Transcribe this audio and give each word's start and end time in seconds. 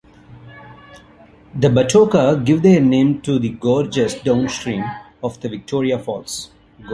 The 1.53 1.67
Batoka 1.67 2.43
give 2.43 2.63
their 2.63 2.81
name 2.81 3.21
to 3.21 3.37
the 3.37 3.49
gorges 3.49 4.15
downstream 4.15 4.83
of 5.23 5.39
the 5.41 5.47
Victoria 5.47 5.99
Falls. 5.99 6.49